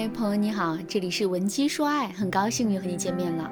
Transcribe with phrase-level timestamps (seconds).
[0.00, 3.50] 嗨，朋友你好，这里是文姬说爱，很高兴又和你见面了。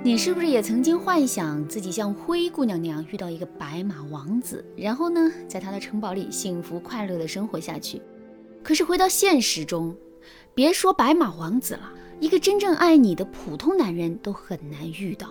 [0.00, 8.00] 你是不是也曾经幻想自己像灰姑娘那样遇到一个白马王子，然后呢，在他的城堡里幸福快乐的生活下去？
[8.62, 9.96] 可是回到现实中，
[10.54, 15.26] 别说白马王子了，一个真正爱你的普通男人都很难遇到。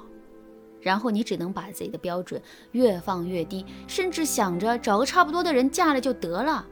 [0.81, 2.41] 然后你只能把自己的标准
[2.73, 6.67] 越放越低，甚至想着找个差不多的人嫁了就得了。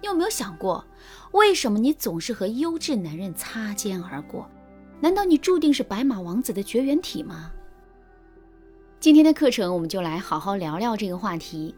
[0.00, 0.84] 你有没有想过，
[1.32, 4.48] 为什么你总是和优质男人擦肩而过？
[5.00, 7.50] 难道你注定是白马王子的绝缘体吗？
[9.00, 11.74] 今天的课程我们就来好好聊聊这个话题。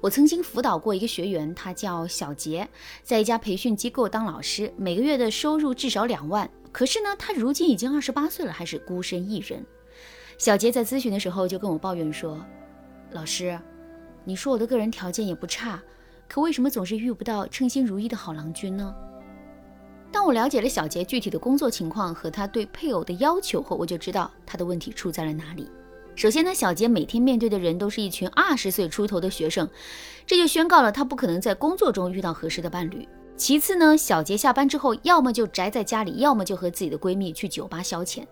[0.00, 2.68] 我曾经辅导过一个学员，他叫小杰，
[3.02, 6.48] 在一家培训机构当老师，每个月的收入至少两万。
[6.70, 9.66] 可是呢，他如今已经二十八岁了，还是孤身一人。
[10.38, 12.40] 小杰在咨询的时候就跟我抱怨说
[13.10, 13.58] ：“老师，
[14.24, 15.82] 你说我的个人条件也不差，
[16.32, 18.94] 可为什么总是遇不到称心如意的好郎君呢？”
[20.10, 25.68] 当我了解了小杰具体的工作情况和他对配偶的要求后，我就知道他的问题出在了哪里。
[26.16, 29.68] 首先呢，小杰每天面对的人都是一群二十岁出头的学生，
[30.26, 33.06] 这就宣告了他不可能在工作中遇到合适的伴侣。
[33.36, 38.24] 其次呢，小杰下班之后要么就宅在家里，要么就和自己的闺蜜去酒吧消遣，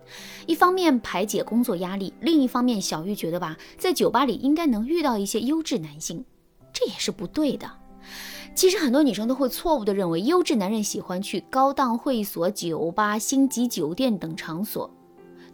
[0.47, 6.23] 一方面排解工作压力，另一方面小玉觉得吧，在酒吧里应该能遇到一些优质男性，
[6.71, 7.80] 这也是不对的。
[8.53, 14.89] 其实很多女生都会错误地认为优质男人喜欢去高档会所、酒吧、星级酒店等场所。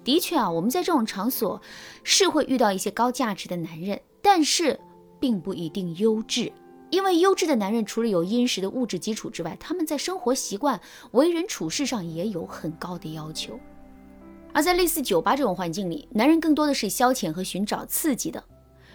[0.04, 1.62] 的确啊，我们在这种场所
[2.04, 4.80] 是会遇到一些高价值的男人，但是
[5.20, 6.52] 并不一定优质。
[6.90, 10.80] 因为优质的男人除了有殷实的物质基础之外，他们在生活习惯、
[11.12, 13.60] 为人处事上也有很高的要求。
[14.54, 18.42] 而在类似酒吧这种环境里，男人更多的是消遣和寻找刺激的。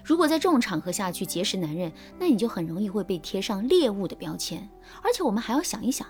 [0.05, 4.69] 如果在这种场合下去结识男人，那你就很容易会被贴上猎物的标签。
[5.03, 6.07] 而且我们还要想一想，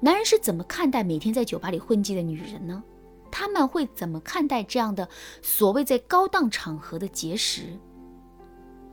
[0.00, 2.82] 男人是怎么看待每天在酒吧里混迹的女人呢？
[3.30, 5.08] 他们会怎么看待这样的
[5.42, 7.78] 所谓在高档场合的结识？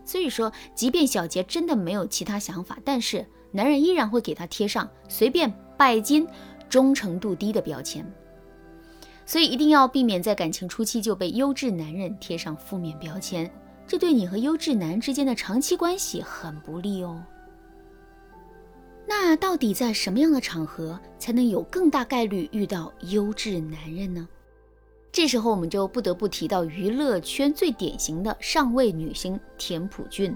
[0.04, 6.28] 所以说，即便小杰真的没有其他想法，但是男人依然会给他贴上随便拜金、
[6.68, 8.06] 忠诚度低的标签。
[9.26, 13.50] 所以一定要避免在感情初期就被优质男人贴上负面标签。
[13.92, 17.22] 这对你和优质男之间的长期关系很不利哦。
[19.06, 24.26] 那到底在什么样的场合才能有更大概率遇到优质男人呢？
[25.12, 30.34] 这时候我们就不得不提到娱乐圈最典型的上位女星田朴珺。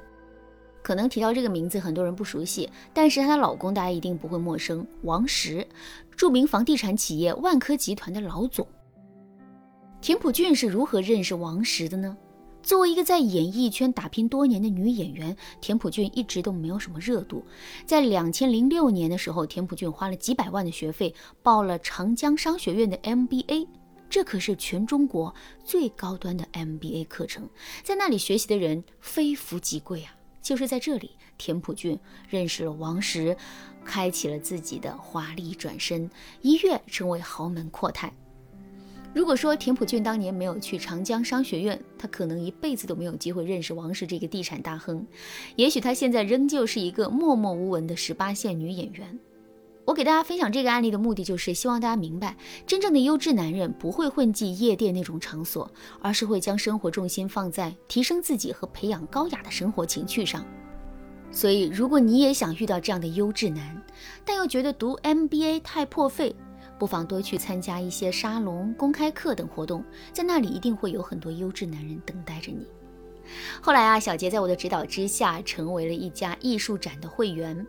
[0.83, 5.65] 可能提到这个名字很多人不熟悉，但是她的老公大家一定不会陌生，王石，
[6.17, 8.67] 著名房地产企业万科集团的老总。
[10.01, 12.17] 田朴珺是如何认识王石的呢？
[12.65, 17.45] 作为一个在演艺圈打拼多年的女演员，田朴珺一直都没有什么热度。
[17.85, 23.67] 在两千零六年的时候，田朴珺花了几百万的学费报了长江商学院的 MBA，
[24.09, 27.47] 这可是全中国最高端的 MBA 课程，
[27.83, 30.15] 在那里学习的人非富即贵啊！
[30.41, 33.37] 就是在这里，田朴珺认识了王石，
[33.83, 36.09] 开启了自己的华丽转身，
[36.41, 38.11] 一跃成为豪门阔太。
[39.15, 45.07] 如果说田朴珺当年没有去长江商学院，他可能一辈子都没有机会认识王石这个地产大亨。
[45.55, 49.17] 也许他现在仍旧是一个默默无闻的十八线女演员。
[49.85, 52.35] 我给大家分享这个案例的目的，就是希望大家明白，
[52.67, 55.71] 真正的优质男人不会混迹夜店那种场所，
[56.01, 60.45] 而是会将生活重心放在提升自己和培养高雅的生活情趣上。
[61.31, 63.81] 所以，如果你也想遇到这样的优质男，
[64.25, 66.35] 但又觉得读 MBA 太破费，
[66.77, 72.67] 不妨多去参加一些沙龙、公开课等活动，在那里一定会有很多优质男人等待着你。
[73.61, 77.65] 后来啊，小杰在我的指导之下，成为了一家艺术展的会员，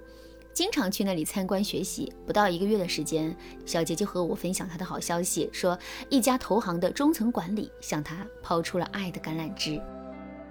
[0.53, 2.13] 经常去那里参观学习。
[2.27, 3.35] 不到一个月的时间，
[3.65, 5.79] 小杰就和我分享他的好消息，说
[6.11, 9.81] 一家投行的中层管理向他抛出了爱的橄榄枝。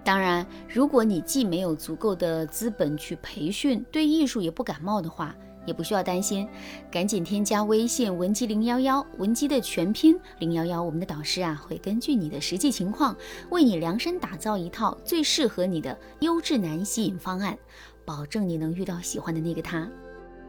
[0.03, 5.35] 当然，如果你既没有足够的资本去培训，对艺术也不感冒的话，
[5.65, 6.47] 也不需要担心，
[6.91, 13.15] 赶紧添加微信文姬零幺幺，文姬的全拼零幺幺，我们的导师啊会根据你的实际情况，
[13.49, 17.57] 为你量身打造一套最适合你的优质男吸引方案，
[18.05, 19.89] 保证你能遇到喜欢的那个他。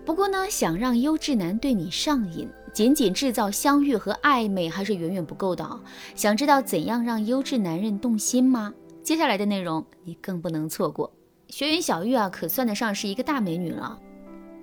[0.05, 5.69] 不过呢，想让优质男对你上瘾，仅仅制造相遇和暧昧还是远远不够的。
[6.15, 8.73] 想知道怎样让优质男人动心吗？
[9.03, 11.13] 接下来的内容你更不能错过。
[11.49, 13.99] 学员小玉啊，可算得上是一个大美女了。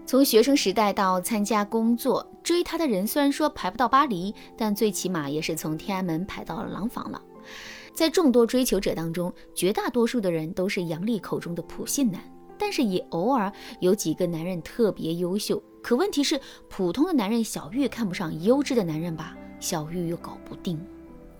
[0.05, 7.21] 从学生时代到参加工作，追她的人虽然说排不到巴黎，但最起码也是从天安门排到了廊坊了。
[7.93, 12.21] 在众多追求者当中，绝大多数的人都是杨丽口中的普信男。
[12.55, 15.61] 但是也偶尔有几个男人特别优秀。
[15.81, 16.39] 可问题是，
[16.69, 20.79] 普通的男人小玉看不上，优质的男人吧，小玉又搞不定。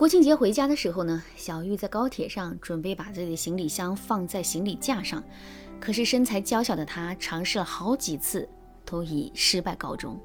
[0.04, 5.24] 国庆节回家的时候呢，小玉在高铁上准备把自己的行李箱放在行李架上，
[5.80, 8.46] 可是身材娇小的她尝试了好几次，
[8.84, 10.20] 都以失败告终。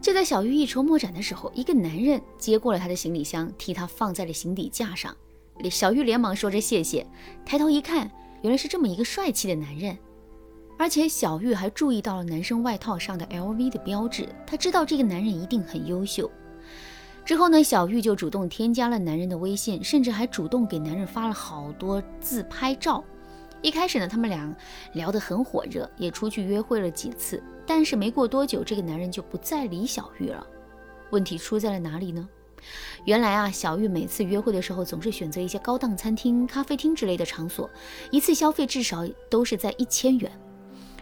[0.00, 5.12] 就在小玉一筹莫展的时候，一个男人接过了她的行李箱，替她放在了行李架上。
[5.68, 7.04] 小玉连忙说着谢谢，
[7.44, 8.08] 抬头一看，
[8.42, 9.98] 原来是这么一个帅气的男人。
[10.78, 16.30] 而且小玉还注意到了男生外套上的 LV 的标志，她知道这个男人一定很优秀。
[17.28, 23.04] 之后呢，小玉就主动添加了男人的微信，甚至还主动给男人发了好多自拍照。
[23.60, 24.56] 一开始呢，他们俩
[24.94, 27.42] 聊得很火热，也出去约会了几次。
[27.66, 30.46] 但是没过多久，这个男人就不再理小玉了。
[31.10, 32.26] 问题出在了哪里呢？
[33.04, 37.68] 原来啊，小玉每次约会的时候，总是选择一些高档餐厅、咖啡厅之类的场所，
[38.10, 40.32] 一次消费至少都是在一千元。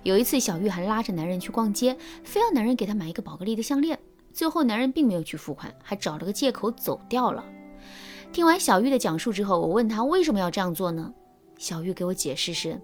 [0.02, 3.96] 有一次，小玉还拉着男人去逛街，非要男人给她买一个宝格丽的项链。
[4.36, 7.42] 最后，男人并没有去付款，还找了个借口走掉了。
[8.34, 11.10] 听完小玉的讲述之后，我问他为什么要这样做呢？
[11.56, 12.78] 小玉给我解释是，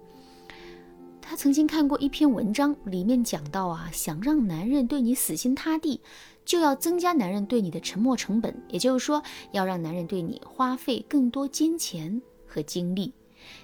[1.21, 6.01] 她曾经看过一篇文章，里面讲到啊，想让男人对你死心塌地，
[6.43, 9.21] 就要增加男人对你的沉没成本，也就是说，
[9.51, 13.13] 要让男人对你花费更多金钱和精力。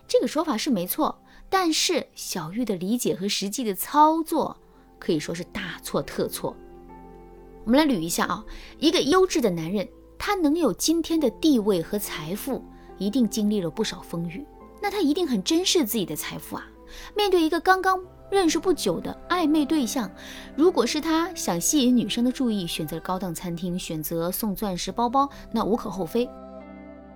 [0.07, 1.19] 这个说法是没错。
[1.49, 4.55] 但是小玉的理解和实际的操作
[4.99, 6.55] 可以说是大错特错。
[7.69, 8.43] 我们来捋一下啊，
[8.79, 9.87] 一个优质的男人，
[10.17, 12.65] 他能有今天的地位和财富，
[12.97, 14.43] 一定经历了不少风雨。
[14.81, 16.65] 那他一定很珍视自己的财富啊。
[17.15, 20.09] 面对一个刚刚认识不久的暧昧对象，
[20.55, 26.27] 如果是他想吸引女生的注意，选择高档餐厅，选择送钻石包包，那无可厚非。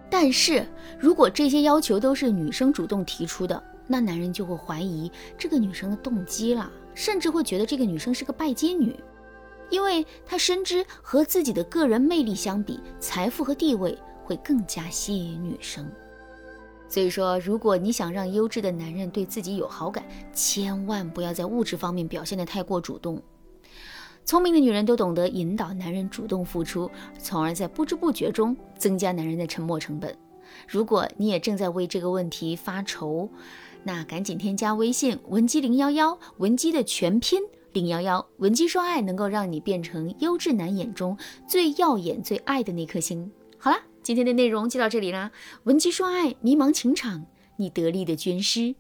[0.08, 0.64] 但是
[1.00, 8.96] 如果这些要求都是女生主动提出的，那男人就会怀疑这个女生的动机了，甚至会觉得这个女生是个拜金女，
[9.70, 15.90] 因为他深知和自己的个人魅力相比，财富和地位会更加吸引女生。
[16.88, 23.20] 所以说，如果你想让优质的男人对自己有好感，千万不要在物质方面表现得太过主动。
[24.26, 26.90] 聪明的女人都懂得引导男人主动付出，
[27.20, 30.16] 从而在不知不觉中增加男人的沉没成本。
[30.68, 33.28] 如果你也正在为这个问题发愁，
[33.84, 37.42] 那赶紧添加微信文姬零幺幺，文姬的全拼
[37.74, 41.18] 零幺幺，文姬说爱能够让你变成优质男眼中
[41.48, 43.32] 最耀眼、最爱的那颗星。
[43.58, 45.32] 好了，今天的内容就到这里啦，
[45.64, 47.26] 文姬说爱，迷茫情场，
[47.58, 48.76] 你得力的军师。